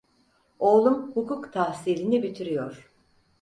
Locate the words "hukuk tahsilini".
1.11-2.23